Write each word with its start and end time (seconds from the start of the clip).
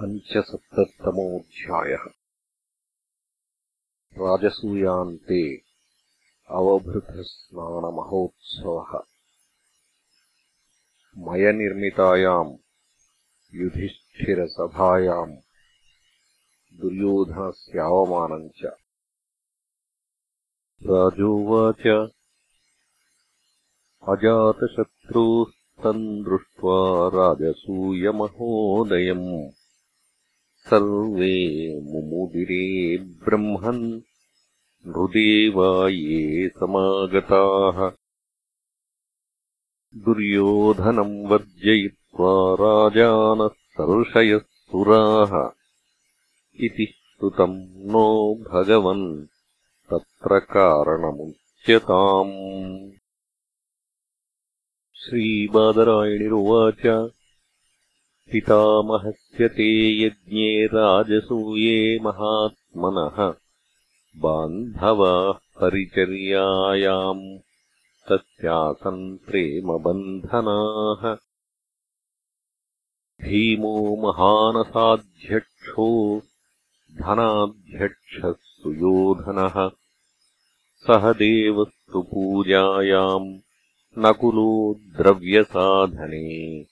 पञ्चसप्ततमोऽध्यायः। 0.00 2.10
राजसूयान्ते 4.18 5.62
अवभृतस्नानमहोत्सवः। 6.50 9.00
मयनिर्मितायाम् 11.18 12.58
युधिष्ठिरसभायाम् 13.54 15.36
दुर्योधनस्यावमानम् 16.80 18.48
च। 18.48 18.70
राजोवाच 20.82 22.10
अजातशत्रूस्तम् 24.08 26.24
दृष्ट्वा 26.24 27.08
राजसूयमहोदयम्। 27.08 29.63
सर्वे 30.66 31.80
मुमुदिरे 31.80 32.98
ब्रह्मन् 32.98 34.00
नृदेवा 34.86 35.88
ये 35.88 36.48
समागताः। 36.48 37.92
दुर्योधनम् 39.96 41.26
वर्जयित्वा 41.26 42.54
राजानः 42.54 43.48
सर्षयः 43.48 44.38
सुराः। 44.38 45.50
इति 46.54 46.92
श्रुतम् 46.96 47.66
नो 47.68 48.34
भगवन् 48.34 49.26
तत्र 49.90 50.38
कारणमुच्यताम्। 50.38 52.90
श्रीबादरायणिरुवाच 54.94 57.10
पितामहस्य 58.34 59.48
ते 59.48 60.02
यज्ञे 60.02 60.66
राजसूये 60.66 61.98
महात्मनः। 62.02 63.34
बान्धवाः 64.16 65.32
परिचर्यायाम् 65.32 67.38
तस्यासन् 68.08 69.16
प्रेमबन्धनाः। 69.16 71.16
भीमो 73.22 73.96
महानसाध्यक्षो 73.96 76.22
धनाध्यक्षः 76.94 78.32
सुयोधनः 78.32 79.70
सह 80.76 81.12
देवस्तु 81.12 82.02
पूजायाम् 82.02 83.38
नकुलो 83.98 84.80
द्रव्यसाधने 84.96 86.66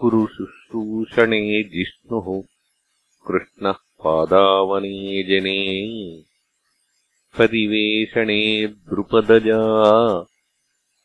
कुरुशुश्रूषणे 0.00 1.40
जिष्णुः 1.72 2.28
कृष्णः 3.26 3.78
पादावने 4.04 5.22
जने 5.28 5.58
परिवेषणे 7.38 8.40
द्रुपदजा 8.66 9.60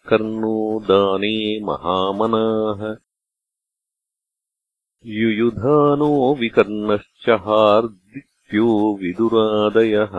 कर्णो 0.09 0.57
दाने 0.88 1.35
महामनाः 1.69 2.88
युयुधानो 5.05 6.11
विकर्णश्च 6.39 7.29
हार्दित्यो 7.45 8.67
विदुरादयः 9.01 10.17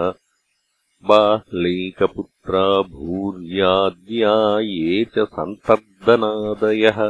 बाह्लैकपुत्रा 1.04 2.66
भूर्याद्या 2.94 4.34
ये 4.70 5.04
च 5.16 5.26
सन्तर्दनादयः 5.36 7.00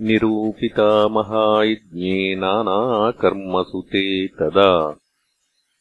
निरूपिता 0.00 1.08
महायज्ञे 1.08 2.36
नानाकर्मसु 2.36 3.82
ते 3.82 4.28
तदा 4.28 5.00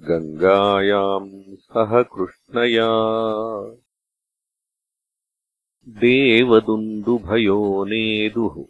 गङ्गायाम् 0.01 1.57
सह 1.57 2.03
कृष्णया। 2.03 2.89
देवदुन्दुभयो 5.89 7.85
नेदुः 7.85 8.65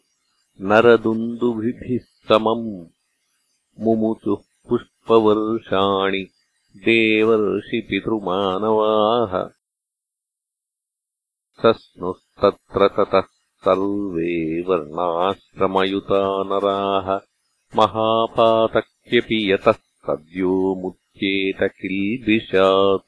नरदुन्दुभिः 0.62 1.98
समम् 2.28 2.86
मुमुचुः 3.84 4.68
पुष्पवर्षाणि 4.68 6.30
देवर्षिपितृमानवाः। 6.76 9.48
सस्नुस्तत्र 11.62 12.88
ततः 12.88 13.22
सर्वे 13.64 14.62
वर्णाश्रमयुता 14.62 16.42
नराः 16.42 17.20
महापातक्यपि 17.76 19.52
यतः 19.52 19.72
सद्यो 19.72 20.74
मुच्येत 20.74 21.56
किल्बिषात्। 21.62 23.06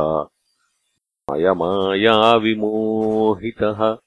अयमायाविमोहितः 1.34 3.98